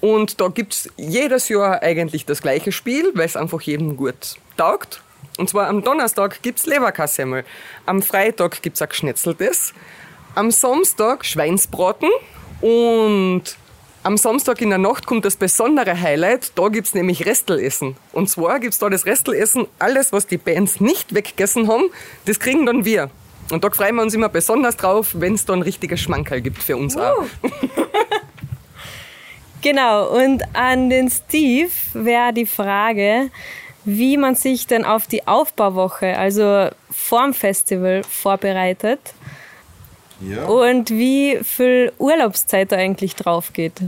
Und 0.00 0.40
da 0.40 0.48
gibt 0.48 0.74
es 0.74 0.88
jedes 0.96 1.48
Jahr 1.48 1.82
eigentlich 1.82 2.24
das 2.24 2.40
gleiche 2.42 2.72
Spiel, 2.72 3.10
weil 3.14 3.26
es 3.26 3.36
einfach 3.36 3.60
jedem 3.60 3.96
gut 3.96 4.36
taugt. 4.56 5.02
Und 5.38 5.48
zwar 5.48 5.68
am 5.68 5.82
Donnerstag 5.82 6.42
gibt 6.42 6.58
es 6.58 6.66
Leberkassemmel, 6.66 7.44
am 7.86 8.02
Freitag 8.02 8.62
gibt 8.62 8.76
es 8.76 8.82
ein 8.82 8.88
Geschnetzeltes, 8.88 9.72
am 10.34 10.50
Samstag 10.50 11.24
Schweinsbraten 11.24 12.10
und 12.60 13.42
am 14.02 14.16
Samstag 14.16 14.60
in 14.62 14.70
der 14.70 14.78
Nacht 14.78 15.06
kommt 15.06 15.24
das 15.24 15.36
besondere 15.36 15.98
Highlight, 15.98 16.52
da 16.58 16.68
gibt 16.68 16.86
es 16.86 16.94
nämlich 16.94 17.26
Restelessen. 17.26 17.96
Und 18.12 18.30
zwar 18.30 18.58
gibt 18.58 18.72
es 18.72 18.78
da 18.78 18.88
das 18.88 19.04
Restelessen, 19.04 19.66
alles 19.78 20.12
was 20.12 20.26
die 20.26 20.38
Bands 20.38 20.80
nicht 20.80 21.14
weggegessen 21.14 21.68
haben, 21.68 21.84
das 22.24 22.40
kriegen 22.40 22.66
dann 22.66 22.84
wir. 22.84 23.10
Und 23.50 23.64
da 23.64 23.70
freuen 23.70 23.96
wir 23.96 24.02
uns 24.02 24.14
immer 24.14 24.28
besonders 24.28 24.76
drauf, 24.76 25.10
wenn 25.14 25.34
es 25.34 25.44
dann 25.44 25.60
richtiges 25.62 26.00
Schmankerl 26.00 26.40
gibt 26.40 26.62
für 26.62 26.76
uns 26.76 26.96
uh. 26.96 27.00
auch. 27.00 27.24
Genau, 29.62 30.08
und 30.08 30.42
an 30.54 30.88
den 30.88 31.10
Steve 31.10 31.70
wäre 31.92 32.32
die 32.32 32.46
Frage, 32.46 33.30
wie 33.84 34.16
man 34.16 34.34
sich 34.34 34.66
denn 34.66 34.84
auf 34.84 35.06
die 35.06 35.26
Aufbauwoche, 35.26 36.16
also 36.16 36.68
vorm 36.90 37.34
Festival, 37.34 38.02
vorbereitet. 38.04 39.00
Ja. 40.20 40.44
Und 40.44 40.90
wie 40.90 41.38
viel 41.42 41.92
Urlaubszeit 41.98 42.72
da 42.72 42.76
eigentlich 42.76 43.16
drauf 43.16 43.52
geht. 43.52 43.80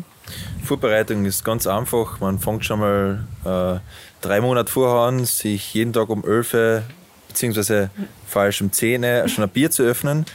Vorbereitung 0.65 1.27
ist 1.27 1.45
ganz 1.45 1.67
einfach. 1.67 2.21
Man 2.21 2.39
fängt 2.39 2.65
schon 2.65 2.81
mal 2.81 3.25
äh, 3.45 3.81
drei 4.23 4.41
Monate 4.41 4.73
vorher 4.73 5.09
an, 5.09 5.25
sich 5.25 5.75
jeden 5.75 5.93
Tag 5.93 6.09
um 6.09 6.25
11 6.25 6.55
Uhr 6.55 6.83
beziehungsweise 7.29 7.91
falsch 8.27 8.61
um 8.61 8.73
10 8.73 9.05
Uhr 9.05 9.29
schon 9.29 9.45
ein 9.45 9.51
Bier 9.51 9.71
zu 9.71 9.83
öffnen 9.83 10.27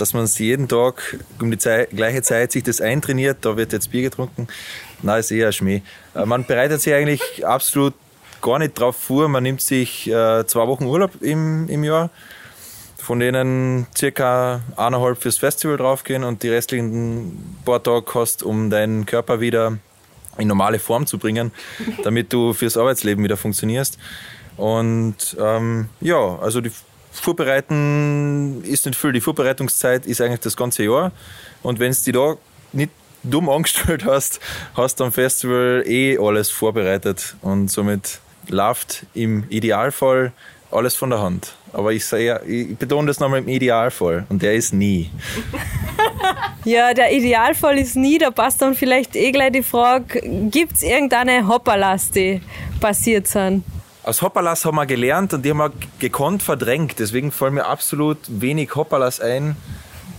dass 0.00 0.14
man 0.14 0.24
es 0.24 0.38
jeden 0.38 0.66
Tag 0.68 1.18
um 1.40 1.50
die 1.50 1.58
Zeit, 1.58 1.90
gleiche 1.90 2.22
Zeit 2.22 2.52
sich 2.52 2.62
das 2.62 2.80
eintrainiert, 2.80 3.38
da 3.42 3.56
wird 3.56 3.72
jetzt 3.72 3.90
Bier 3.90 4.02
getrunken. 4.02 4.48
Na, 5.02 5.18
ist 5.18 5.30
eher 5.30 5.48
ein 5.48 5.52
Schmäh. 5.52 5.82
Äh, 6.14 6.24
man 6.24 6.44
bereitet 6.44 6.80
sich 6.80 6.94
eigentlich 6.94 7.46
absolut 7.46 7.94
gar 8.40 8.58
nicht 8.58 8.78
drauf 8.78 8.96
vor. 8.96 9.28
Man 9.28 9.42
nimmt 9.42 9.60
sich 9.60 10.08
äh, 10.08 10.46
zwei 10.46 10.66
Wochen 10.66 10.84
Urlaub 10.84 11.20
im, 11.20 11.68
im 11.68 11.84
Jahr, 11.84 12.10
von 12.96 13.20
denen 13.20 13.86
circa 13.96 14.62
eineinhalb 14.76 15.20
fürs 15.20 15.38
Festival 15.38 15.76
draufgehen 15.76 16.24
und 16.24 16.42
die 16.42 16.48
restlichen 16.48 17.58
paar 17.64 17.82
Tage 17.82 18.06
hast, 18.14 18.42
um 18.42 18.70
deinen 18.70 19.04
Körper 19.04 19.40
wieder 19.40 19.78
in 20.38 20.48
normale 20.48 20.78
Form 20.78 21.06
zu 21.06 21.18
bringen, 21.18 21.52
damit 22.04 22.32
du 22.32 22.54
fürs 22.54 22.76
Arbeitsleben 22.76 23.22
wieder 23.22 23.36
funktionierst. 23.36 23.98
Und 24.56 25.36
ähm, 25.38 25.88
ja, 26.00 26.38
also 26.38 26.60
die 26.60 26.72
Vorbereiten 27.10 28.62
ist 28.64 28.86
nicht 28.86 28.98
viel. 28.98 29.12
Die 29.12 29.20
Vorbereitungszeit 29.20 30.06
ist 30.06 30.20
eigentlich 30.20 30.40
das 30.40 30.56
ganze 30.56 30.84
Jahr. 30.84 31.12
Und 31.62 31.78
wenn 31.78 31.92
du 31.92 31.98
die 32.04 32.12
da 32.12 32.36
nicht 32.72 32.90
dumm 33.22 33.48
angestellt 33.48 34.04
hast, 34.04 34.40
hast 34.74 35.00
du 35.00 35.04
am 35.04 35.12
Festival 35.12 35.82
eh 35.86 36.18
alles 36.18 36.50
vorbereitet. 36.50 37.36
Und 37.42 37.70
somit 37.70 38.20
läuft 38.48 39.04
im 39.14 39.44
Idealfall 39.48 40.32
alles 40.70 40.94
von 40.94 41.10
der 41.10 41.20
Hand. 41.20 41.54
Aber 41.72 41.92
ich, 41.92 42.04
sage, 42.04 42.40
ich 42.46 42.76
betone 42.76 43.08
das 43.08 43.20
nochmal 43.20 43.40
im 43.40 43.48
Idealfall. 43.48 44.26
Und 44.28 44.42
der 44.42 44.54
ist 44.54 44.72
nie. 44.72 45.10
Ja, 46.64 46.92
der 46.92 47.10
Idealfall 47.12 47.78
ist 47.78 47.96
nie. 47.96 48.18
Da 48.18 48.30
passt 48.30 48.60
dann 48.60 48.74
vielleicht 48.74 49.16
eh 49.16 49.32
gleich 49.32 49.52
die 49.52 49.62
Frage, 49.62 50.20
gibt 50.50 50.74
es 50.74 50.82
irgendeine 50.82 51.48
Hopperlast, 51.48 52.14
die 52.14 52.42
passiert 52.80 53.26
sind? 53.26 53.64
Aus 54.02 54.22
Hoppalas 54.22 54.64
haben 54.64 54.76
wir 54.76 54.86
gelernt 54.86 55.34
und 55.34 55.44
die 55.44 55.50
haben 55.50 55.58
wir 55.58 55.72
gekonnt 55.98 56.42
verdrängt. 56.42 56.98
Deswegen 56.98 57.30
fallen 57.30 57.54
mir 57.54 57.66
absolut 57.66 58.18
wenig 58.28 58.74
Hoppalas 58.74 59.20
ein, 59.20 59.56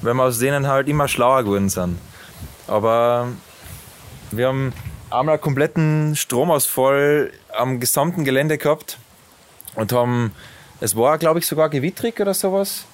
weil 0.01 0.13
wir 0.13 0.23
aus 0.23 0.37
denen 0.37 0.67
halt 0.67 0.87
immer 0.87 1.07
schlauer 1.07 1.43
geworden 1.43 1.69
sind. 1.69 1.97
Aber 2.67 3.29
wir 4.29 4.47
haben 4.47 4.71
einmal 5.09 5.35
einen 5.35 5.41
kompletten 5.41 6.15
Stromausfall 6.15 7.31
am 7.57 7.79
gesamten 7.79 8.23
Gelände 8.23 8.59
gehabt 8.59 8.99
und 9.73 9.91
haben, 9.93 10.31
es 10.79 10.95
war 10.95 11.17
glaube 11.17 11.39
ich 11.39 11.47
sogar 11.47 11.69
gewittrig 11.69 12.19
oder 12.19 12.35
sowas, 12.35 12.85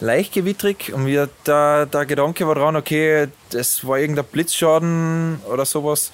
leicht 0.00 0.34
gewittrig 0.34 0.92
und 0.92 1.06
wir, 1.06 1.30
der, 1.46 1.86
der 1.86 2.04
Gedanke 2.04 2.46
war 2.46 2.54
dran, 2.54 2.76
okay, 2.76 3.28
das 3.50 3.86
war 3.86 3.98
irgendein 3.98 4.26
Blitzschaden 4.26 5.40
oder 5.50 5.64
sowas. 5.64 6.12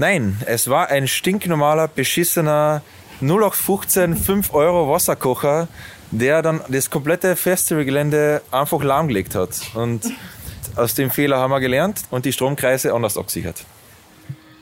Nein, 0.00 0.38
es 0.46 0.70
war 0.70 0.88
ein 0.88 1.06
stinknormaler, 1.06 1.86
beschissener 1.86 2.80
0815 3.20 4.16
5 4.16 4.54
Euro 4.54 4.90
Wasserkocher, 4.90 5.68
der 6.10 6.40
dann 6.40 6.62
das 6.68 6.88
komplette 6.88 7.36
Festivalgelände 7.36 8.40
einfach 8.50 8.82
lahmgelegt 8.82 9.34
hat. 9.34 9.50
Und 9.74 10.10
aus 10.74 10.94
dem 10.94 11.10
Fehler 11.10 11.36
haben 11.36 11.50
wir 11.50 11.60
gelernt 11.60 12.00
und 12.10 12.24
die 12.24 12.32
Stromkreise 12.32 12.94
anders 12.94 13.18
abgesichert. 13.18 13.66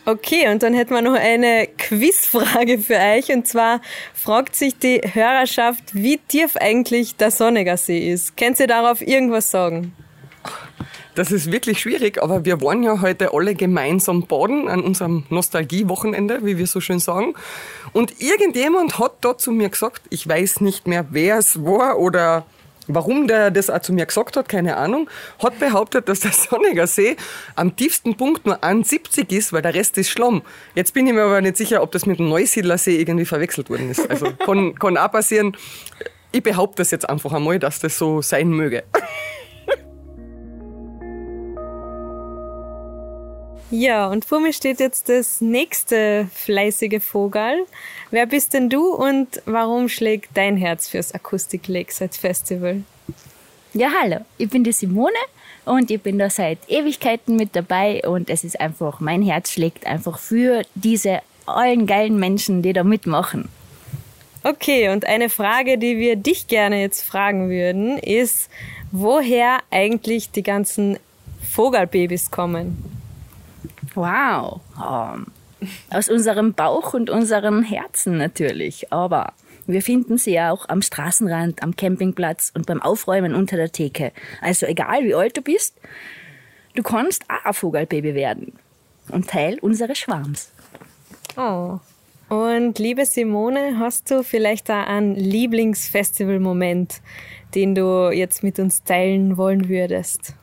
Okay, 0.07 0.49
und 0.51 0.65
dann 0.65 0.75
hätten 0.75 0.93
wir 0.93 1.03
noch 1.03 1.15
eine 1.15 1.69
Quizfrage 1.69 2.81
für 2.81 2.97
euch. 2.97 3.31
Und 3.31 3.47
zwar 3.47 3.81
fragt 4.15 4.57
sich 4.57 4.77
die 4.77 5.01
Hörerschaft, 5.05 5.95
wie 5.95 6.19
tief 6.19 6.57
eigentlich 6.57 7.15
der 7.15 7.31
Sonniger 7.31 7.77
See 7.77 8.11
ist. 8.11 8.37
Könnt 8.37 8.59
ihr 8.59 8.67
darauf 8.67 9.03
irgendwas 9.03 9.53
sagen? 9.53 9.95
Das 11.19 11.33
ist 11.33 11.51
wirklich 11.51 11.81
schwierig, 11.81 12.23
aber 12.23 12.45
wir 12.45 12.63
waren 12.63 12.85
ja 12.85 13.01
heute 13.01 13.35
alle 13.35 13.57
gemeinsam 13.57 14.29
baden 14.29 14.69
an 14.69 14.81
unserem 14.85 15.25
Nostalgie-Wochenende, 15.31 16.45
wie 16.45 16.59
wir 16.59 16.69
so 16.69 16.81
schön 16.81 17.01
sagen. 17.01 17.35
Und 17.93 18.21
irgendjemand 18.21 19.01
hat 19.01 19.15
da 19.23 19.37
zu 19.37 19.51
mir 19.51 19.69
gesagt, 19.69 20.03
ich 20.11 20.29
weiß 20.29 20.61
nicht 20.61 20.87
mehr, 20.87 21.07
wer 21.11 21.39
es 21.39 21.65
war 21.65 21.99
oder 21.99 22.47
warum 22.87 23.27
der 23.27 23.51
das 23.51 23.69
auch 23.69 23.81
zu 23.81 23.93
mir 23.93 24.07
gesagt 24.07 24.37
hat, 24.37 24.49
keine 24.49 24.77
Ahnung, 24.77 25.11
hat 25.43 25.59
behauptet, 25.59 26.09
dass 26.09 26.21
der 26.21 26.31
Sonniger 26.51 26.87
See 26.87 27.17
am 27.57 27.75
tiefsten 27.75 28.17
Punkt 28.17 28.47
nur 28.47 28.63
71 28.63 29.29
ist, 29.33 29.53
weil 29.53 29.63
der 29.63 29.75
Rest 29.75 29.99
ist 29.99 30.11
Schlamm. 30.11 30.43
Jetzt 30.77 30.95
bin 30.95 31.05
ich 31.09 31.15
mir 31.15 31.25
aber 31.25 31.41
nicht 31.41 31.57
sicher, 31.57 31.83
ob 31.83 31.91
das 31.91 32.07
mit 32.07 32.21
dem 32.21 32.29
Neusiedler 32.29 32.79
See 32.79 32.95
irgendwie 32.95 33.27
verwechselt 33.27 33.71
worden 33.71 33.91
ist. 33.91 34.09
Also 34.09 34.27
kann, 34.47 34.77
kann 34.77 34.97
auch 34.97 35.11
passieren. 35.11 35.57
Ich 36.31 36.45
behaupte 36.45 36.77
das 36.77 36.93
jetzt 36.93 37.09
einfach 37.09 37.33
einmal, 37.33 37.59
dass 37.59 37.81
das 37.81 37.99
so 37.99 38.23
sein 38.23 38.51
möge. 38.51 38.85
Ja, 43.71 44.09
und 44.09 44.25
vor 44.25 44.41
mir 44.41 44.55
steht 44.55 44.81
jetzt 44.81 45.11
das 45.11 45.43
nächste 45.43 46.27
fleißige 46.33 47.03
Vogel. 47.03 47.67
Wer 48.11 48.25
bist 48.25 48.55
denn 48.55 48.71
du 48.71 48.95
und 48.95 49.43
warum 49.45 49.91
schlägt 49.91 50.31
dein 50.35 50.57
Herz 50.57 50.89
fürs 50.89 51.13
Akustik 51.13 51.69
Lakeside 51.69 52.15
Festival? 52.15 52.83
Ja, 53.75 53.91
hallo, 54.01 54.21
ich 54.39 54.49
bin 54.49 54.65
die 54.65 54.73
Simone 54.73 55.19
und 55.67 55.91
ich 55.91 56.01
bin 56.01 56.19
da 56.19 56.31
seit 56.31 56.59
Ewigkeiten 56.69 57.37
mit 57.37 57.55
dabei 57.55 58.01
und 58.09 58.31
es 58.31 58.43
ist 58.43 58.59
einfach, 58.59 59.01
mein 59.01 59.21
Herz 59.21 59.53
schlägt 59.53 59.87
einfach 59.87 60.19
für 60.19 60.63
diese 60.75 61.21
allen 61.45 61.87
geilen 61.87 62.19
Menschen, 62.19 62.63
die 62.63 62.73
da 62.73 62.85
mitmachen. 62.85 63.51
Okay, 64.45 64.89
und 64.89 65.05
eine 65.05 65.29
Frage, 65.29 65.77
die 65.77 65.99
wir 65.99 66.17
dich 66.17 66.47
gerne 66.47 66.81
jetzt 66.81 67.03
fragen 67.03 67.51
würden, 67.51 67.99
ist, 67.99 68.49
woher 68.93 69.59
eigentlich 69.71 70.31
die 70.31 70.43
ganzen 70.43 70.99
Vogelbabys 71.43 72.31
kommen? 72.31 72.88
Wow. 73.95 74.61
Um, 74.77 75.27
aus 75.91 76.09
unserem 76.09 76.55
Bauch 76.55 76.95
und 76.95 77.11
unserem 77.11 77.63
Herzen 77.63 78.17
natürlich. 78.17 78.93
Aber 78.93 79.33
wir 79.67 79.83
finden 79.83 80.19
sie 80.19 80.33
ja 80.33 80.51
auch 80.51 80.69
am 80.69 80.83
Straßenrand, 80.83 81.63
am 81.63 81.77
Campingplatz 81.77 82.51
und 82.55 82.67
beim 82.67 82.81
Aufräumen 82.81 83.35
unter 83.35 83.57
der 83.57 83.71
Theke. 83.71 84.13
Also 84.41 84.67
egal 84.67 85.05
wie 85.05 85.15
alt 85.15 85.37
du 85.37 85.43
bist, 85.43 85.77
du 86.75 86.83
kannst 86.83 87.25
auch 87.29 87.45
ein 87.45 87.55
Vogelbaby 87.55 88.15
werden 88.15 88.55
und 89.11 89.29
Teil 89.29 89.59
unseres 89.61 89.99
Schwarms. 89.99 90.51
Oh. 91.37 91.79
Und 92.29 92.79
liebe 92.79 93.07
Simone, 93.07 93.79
hast 93.79 94.11
du 94.11 94.23
vielleicht 94.23 94.69
da 94.69 94.85
einen 94.85 95.15
Lieblingsfestival-Moment, 95.15 97.01
den 97.55 97.75
du 97.75 98.11
jetzt 98.11 98.43
mit 98.43 98.59
uns 98.59 98.85
teilen 98.85 99.37
wollen 99.37 99.69
würdest? 99.69 100.35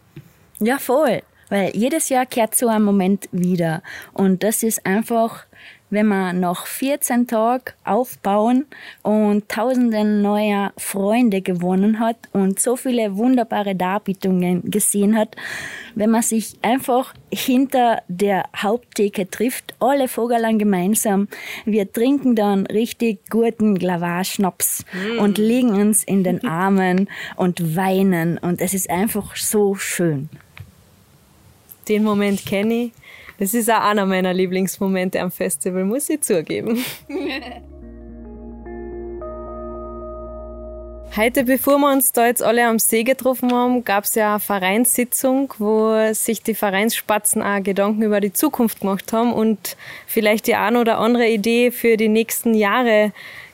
Ja, 0.59 0.79
voll. 0.79 1.21
Weil 1.49 1.75
jedes 1.75 2.09
Jahr 2.09 2.25
kehrt 2.25 2.55
so 2.55 2.67
ein 2.67 2.83
Moment 2.83 3.29
wieder. 3.31 3.83
Und 4.13 4.43
das 4.43 4.63
ist 4.63 4.85
einfach 4.85 5.45
wenn 5.89 6.07
man 6.07 6.39
nach 6.39 6.65
14 6.65 7.27
Tagen 7.27 7.71
aufbauen 7.83 8.65
und 9.03 9.47
tausenden 9.49 10.21
neuer 10.21 10.73
Freunde 10.77 11.41
gewonnen 11.41 11.99
hat 11.99 12.17
und 12.33 12.59
so 12.59 12.75
viele 12.75 13.15
wunderbare 13.15 13.75
Darbietungen 13.75 14.69
gesehen 14.69 15.17
hat, 15.17 15.35
wenn 15.93 16.09
man 16.09 16.23
sich 16.23 16.57
einfach 16.61 17.13
hinter 17.31 18.01
der 18.07 18.45
Haupttheke 18.55 19.29
trifft, 19.29 19.75
alle 19.79 20.07
Vogelang 20.07 20.57
gemeinsam. 20.57 21.27
Wir 21.65 21.91
trinken 21.91 22.35
dann 22.35 22.65
richtig 22.65 23.29
guten 23.29 23.75
Glavage-Schnaps 23.75 24.85
mm. 24.91 25.19
und 25.19 25.37
liegen 25.37 25.69
uns 25.69 26.03
in 26.03 26.23
den 26.23 26.45
Armen 26.45 27.09
und 27.35 27.75
weinen 27.75 28.37
und 28.37 28.59
es 28.59 28.73
ist 28.73 28.89
einfach 28.89 29.35
so 29.35 29.75
schön. 29.75 30.29
Den 31.87 32.03
Moment 32.03 32.45
kenne 32.45 32.85
ich. 32.85 32.91
Das 33.37 33.53
ist 33.53 33.69
auch 33.69 33.81
einer 33.81 34.05
meiner 34.05 34.33
Lieblingsmomente 34.33 35.19
am 35.21 35.31
Festival, 35.31 35.83
muss 35.83 36.09
ich 36.09 36.21
zugeben. 36.21 36.83
Heute, 41.17 41.45
bevor 41.45 41.77
wir 41.77 41.93
uns 41.93 42.11
da 42.11 42.27
jetzt 42.27 42.43
alle 42.43 42.67
am 42.67 42.77
See 42.77 43.03
getroffen 43.03 43.53
haben, 43.53 43.85
gab 43.85 44.03
es 44.03 44.15
ja 44.15 44.31
eine 44.31 44.39
Vereinssitzung, 44.41 45.53
wo 45.59 46.11
sich 46.13 46.43
die 46.43 46.55
Vereinsspatzen 46.55 47.41
auch 47.41 47.63
Gedanken 47.63 48.01
über 48.01 48.19
die 48.19 48.33
Zukunft 48.33 48.81
gemacht 48.81 49.13
haben 49.13 49.31
und 49.31 49.77
vielleicht 50.07 50.45
die 50.45 50.55
eine 50.55 50.77
oder 50.77 50.97
andere 50.97 51.29
Idee 51.29 51.71
für 51.71 51.95
die 51.95 52.09
nächsten 52.09 52.53
Jahre 52.53 53.13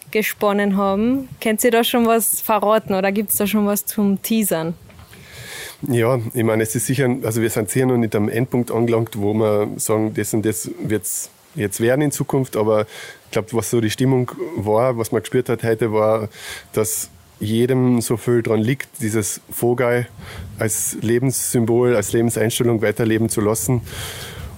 gesponnen 0.09 0.75
haben. 0.75 1.29
Könnt 1.39 1.63
ihr 1.63 1.69
da 1.69 1.83
schon 1.83 2.07
was 2.07 2.41
verraten 2.41 2.95
oder 2.95 3.11
gibt 3.11 3.29
es 3.29 3.35
da 3.35 3.45
schon 3.45 3.67
was 3.67 3.85
zum 3.85 4.19
Teasern? 4.23 4.73
Ja, 5.87 6.19
ich 6.33 6.43
meine, 6.43 6.63
es 6.63 6.75
ist 6.75 6.85
sicher, 6.85 7.09
also 7.23 7.41
wir 7.41 7.49
sind 7.49 7.69
sicher 7.69 7.87
noch 7.87 7.97
nicht 7.97 8.15
am 8.15 8.29
Endpunkt 8.29 8.71
angelangt, 8.71 9.19
wo 9.19 9.33
wir 9.33 9.69
sagen, 9.77 10.13
das 10.13 10.33
und 10.33 10.45
das 10.45 10.69
wird 10.79 11.03
es 11.03 11.29
jetzt 11.55 11.81
werden 11.81 12.01
in 12.01 12.11
Zukunft, 12.11 12.55
aber 12.55 12.85
ich 13.25 13.31
glaube, 13.31 13.49
was 13.53 13.69
so 13.69 13.81
die 13.81 13.89
Stimmung 13.89 14.31
war, 14.55 14.97
was 14.97 15.11
man 15.11 15.21
gespürt 15.21 15.49
hat 15.49 15.63
heute, 15.63 15.91
war, 15.91 16.29
dass 16.73 17.09
jedem 17.39 18.01
so 18.01 18.17
viel 18.17 18.43
daran 18.43 18.61
liegt, 18.61 18.87
dieses 19.01 19.41
Vogel 19.49 20.07
als 20.59 20.97
Lebenssymbol, 21.01 21.95
als 21.95 22.13
Lebenseinstellung 22.13 22.81
weiterleben 22.81 23.29
zu 23.29 23.41
lassen. 23.41 23.81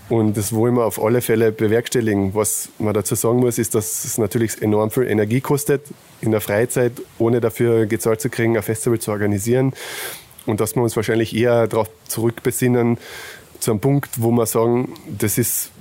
Und 0.09 0.35
das 0.35 0.53
wollen 0.53 0.75
wir 0.75 0.85
auf 0.85 1.01
alle 1.01 1.21
Fälle 1.21 1.53
bewerkstelligen. 1.53 2.35
Was 2.35 2.67
man 2.77 2.93
dazu 2.93 3.15
sagen 3.15 3.39
muss, 3.39 3.57
ist, 3.57 3.73
dass 3.73 4.03
es 4.03 4.17
natürlich 4.17 4.61
enorm 4.61 4.91
viel 4.91 5.07
Energie 5.07 5.39
kostet, 5.39 5.85
in 6.19 6.31
der 6.31 6.41
Freizeit, 6.41 6.91
ohne 7.17 7.39
dafür 7.39 7.85
gezahlt 7.85 8.19
zu 8.19 8.29
kriegen, 8.29 8.57
ein 8.57 8.63
Festival 8.63 8.99
zu 8.99 9.11
organisieren. 9.11 9.73
Und 10.45 10.59
dass 10.59 10.75
wir 10.75 10.83
uns 10.83 10.95
wahrscheinlich 10.95 11.35
eher 11.35 11.67
darauf 11.67 11.89
zurückbesinnen, 12.07 12.97
zu 13.59 13.71
einem 13.71 13.79
Punkt, 13.79 14.21
wo 14.21 14.31
wir 14.31 14.45
sagen, 14.45 14.93
das 15.07 15.37
ist 15.37 15.71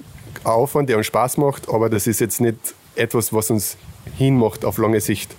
Aufwand, 0.45 0.88
der 0.88 0.97
uns 0.97 1.07
Spaß 1.07 1.37
macht, 1.37 1.69
aber 1.69 1.90
das 1.90 2.07
ist 2.07 2.21
jetzt 2.21 2.40
nicht 2.40 2.57
etwas, 2.95 3.33
was 3.33 3.50
uns 3.50 3.76
hinmacht 4.16 4.64
auf 4.64 4.78
lange 4.78 5.00
Sicht. 5.00 5.35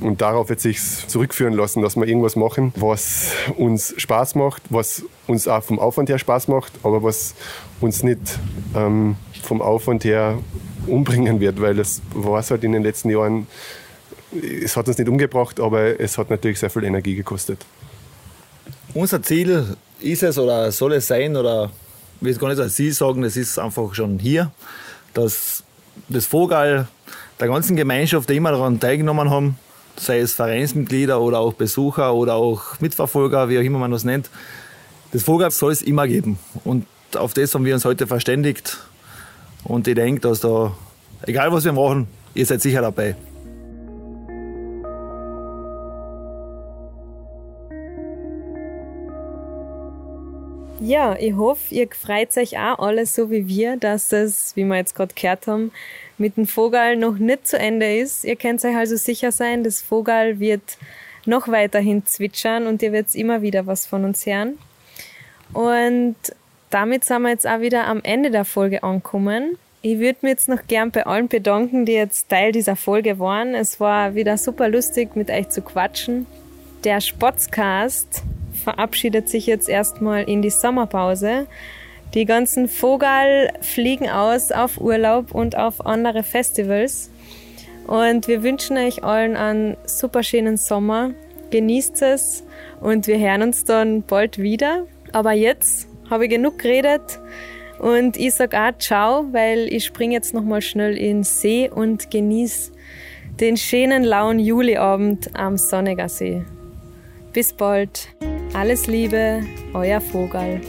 Und 0.00 0.20
darauf 0.20 0.50
wird 0.50 0.60
sich 0.60 0.80
zurückführen 1.06 1.54
lassen, 1.54 1.80
dass 1.82 1.96
wir 1.96 2.06
irgendwas 2.06 2.36
machen, 2.36 2.72
was 2.76 3.32
uns 3.56 3.94
Spaß 3.96 4.34
macht, 4.34 4.62
was 4.68 5.04
uns 5.26 5.48
auch 5.48 5.62
vom 5.62 5.78
Aufwand 5.78 6.10
her 6.10 6.18
Spaß 6.18 6.48
macht, 6.48 6.72
aber 6.82 7.02
was 7.02 7.34
uns 7.80 8.02
nicht 8.02 8.38
ähm, 8.74 9.16
vom 9.42 9.62
Aufwand 9.62 10.04
her 10.04 10.38
umbringen 10.86 11.40
wird, 11.40 11.60
weil 11.60 11.76
das 11.76 12.02
war 12.12 12.40
es 12.40 12.50
halt 12.50 12.62
in 12.62 12.72
den 12.72 12.82
letzten 12.82 13.10
Jahren, 13.10 13.46
es 14.62 14.76
hat 14.76 14.86
uns 14.86 14.98
nicht 14.98 15.08
umgebracht, 15.08 15.60
aber 15.60 15.98
es 15.98 16.18
hat 16.18 16.28
natürlich 16.30 16.58
sehr 16.58 16.70
viel 16.70 16.84
Energie 16.84 17.14
gekostet 17.14 17.64
unser 18.96 19.22
Ziel 19.22 19.76
ist 20.00 20.22
es 20.22 20.38
oder 20.38 20.72
soll 20.72 20.94
es 20.94 21.06
sein, 21.06 21.36
oder 21.36 21.70
ich 22.16 22.24
will 22.24 22.32
es 22.32 22.38
gar 22.38 22.48
nicht 22.48 22.60
als 22.60 22.76
Sie 22.76 22.90
sagen, 22.90 23.22
es 23.24 23.36
ist 23.36 23.58
einfach 23.58 23.94
schon 23.94 24.18
hier, 24.18 24.50
dass 25.14 25.62
das 26.08 26.26
Vogel 26.26 26.88
der 27.38 27.48
ganzen 27.48 27.76
Gemeinschaft, 27.76 28.28
die 28.28 28.36
immer 28.36 28.52
daran 28.52 28.80
teilgenommen 28.80 29.30
haben, 29.30 29.58
sei 29.96 30.20
es 30.20 30.32
Vereinsmitglieder 30.32 31.20
oder 31.20 31.38
auch 31.38 31.52
Besucher 31.52 32.14
oder 32.14 32.34
auch 32.34 32.80
Mitverfolger, 32.80 33.48
wie 33.48 33.58
auch 33.58 33.62
immer 33.62 33.78
man 33.78 33.90
das 33.90 34.04
nennt, 34.04 34.30
das 35.12 35.22
Vogel 35.22 35.50
soll 35.50 35.72
es 35.72 35.82
immer 35.82 36.06
geben. 36.06 36.38
Und 36.64 36.86
auf 37.14 37.34
das 37.34 37.54
haben 37.54 37.64
wir 37.64 37.74
uns 37.74 37.84
heute 37.84 38.06
verständigt. 38.06 38.78
Und 39.64 39.86
ich 39.88 39.94
denke, 39.94 40.20
dass 40.20 40.40
da, 40.40 40.72
egal 41.22 41.52
was 41.52 41.64
wir 41.64 41.72
machen, 41.72 42.08
ihr 42.34 42.46
seid 42.46 42.62
sicher 42.62 42.82
dabei. 42.82 43.16
Ja, 50.86 51.16
ich 51.18 51.34
hoffe, 51.34 51.74
ihr 51.74 51.88
freut 51.90 52.36
euch 52.36 52.56
auch 52.58 52.78
alle 52.78 53.06
so 53.06 53.28
wie 53.28 53.48
wir, 53.48 53.76
dass 53.76 54.12
es, 54.12 54.54
wie 54.54 54.62
wir 54.62 54.76
jetzt 54.76 54.94
gerade 54.94 55.12
gehört 55.16 55.48
haben, 55.48 55.72
mit 56.16 56.36
dem 56.36 56.46
Vogel 56.46 56.94
noch 56.94 57.18
nicht 57.18 57.48
zu 57.48 57.58
Ende 57.58 57.96
ist. 57.96 58.22
Ihr 58.22 58.36
könnt 58.36 58.64
euch 58.64 58.76
also 58.76 58.94
sicher 58.94 59.32
sein, 59.32 59.64
das 59.64 59.82
Vogel 59.82 60.38
wird 60.38 60.78
noch 61.24 61.48
weiterhin 61.48 62.06
zwitschern 62.06 62.68
und 62.68 62.82
ihr 62.82 62.92
werdet 62.92 63.16
immer 63.16 63.42
wieder 63.42 63.66
was 63.66 63.84
von 63.84 64.04
uns 64.04 64.26
hören. 64.26 64.58
Und 65.52 66.14
damit 66.70 67.02
sind 67.02 67.22
wir 67.22 67.30
jetzt 67.30 67.48
auch 67.48 67.58
wieder 67.58 67.88
am 67.88 68.00
Ende 68.04 68.30
der 68.30 68.44
Folge 68.44 68.84
angekommen. 68.84 69.58
Ich 69.82 69.98
würde 69.98 70.18
mich 70.22 70.30
jetzt 70.30 70.48
noch 70.48 70.68
gern 70.68 70.92
bei 70.92 71.04
allen 71.04 71.26
bedanken, 71.26 71.84
die 71.84 71.94
jetzt 71.94 72.28
Teil 72.28 72.52
dieser 72.52 72.76
Folge 72.76 73.18
waren. 73.18 73.56
Es 73.56 73.80
war 73.80 74.14
wieder 74.14 74.38
super 74.38 74.68
lustig, 74.68 75.16
mit 75.16 75.30
euch 75.30 75.48
zu 75.48 75.62
quatschen. 75.62 76.26
Der 76.84 77.00
Spotscast 77.00 78.22
verabschiedet 78.66 79.28
sich 79.28 79.46
jetzt 79.46 79.68
erstmal 79.68 80.24
in 80.24 80.42
die 80.42 80.50
Sommerpause. 80.50 81.46
Die 82.14 82.24
ganzen 82.24 82.66
Vogel 82.66 83.52
fliegen 83.60 84.10
aus 84.10 84.50
auf 84.50 84.80
Urlaub 84.80 85.32
und 85.32 85.56
auf 85.56 85.86
andere 85.86 86.24
Festivals. 86.24 87.08
Und 87.86 88.26
wir 88.26 88.42
wünschen 88.42 88.76
euch 88.76 89.04
allen 89.04 89.36
einen 89.36 89.76
super 89.86 90.24
schönen 90.24 90.56
Sommer. 90.56 91.12
Genießt 91.50 92.02
es 92.02 92.42
und 92.80 93.06
wir 93.06 93.20
hören 93.20 93.42
uns 93.42 93.62
dann 93.62 94.02
bald 94.02 94.38
wieder. 94.38 94.86
Aber 95.12 95.30
jetzt 95.30 95.86
habe 96.10 96.24
ich 96.24 96.30
genug 96.30 96.58
geredet 96.58 97.20
und 97.78 98.16
ich 98.16 98.34
sage 98.34 98.58
auch 98.58 98.76
ciao, 98.80 99.26
weil 99.30 99.72
ich 99.72 99.84
springe 99.84 100.14
jetzt 100.14 100.34
nochmal 100.34 100.60
schnell 100.60 100.98
in 100.98 101.18
den 101.18 101.22
See 101.22 101.70
und 101.72 102.10
genieße 102.10 102.72
den 103.38 103.56
schönen 103.56 104.02
lauen 104.02 104.40
Juliabend 104.40 105.30
am 105.34 105.56
Sonniger 105.56 106.08
See. 106.08 106.42
Bis 107.32 107.52
bald. 107.52 108.08
Alles 108.56 108.86
Liebe, 108.86 109.42
euer 109.74 110.00
Vogel. 110.00 110.62